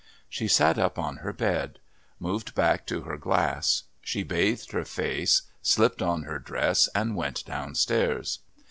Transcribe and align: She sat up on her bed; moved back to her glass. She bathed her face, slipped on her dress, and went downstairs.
She 0.27 0.47
sat 0.47 0.79
up 0.79 0.97
on 0.97 1.17
her 1.17 1.31
bed; 1.31 1.77
moved 2.17 2.55
back 2.55 2.87
to 2.87 3.03
her 3.03 3.17
glass. 3.17 3.83
She 4.01 4.23
bathed 4.23 4.71
her 4.71 4.83
face, 4.83 5.43
slipped 5.61 6.01
on 6.01 6.23
her 6.23 6.39
dress, 6.39 6.89
and 6.95 7.15
went 7.15 7.45
downstairs. 7.45 8.39